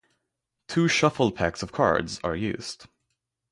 [0.67, 2.87] Two shuffled packs of cards are used.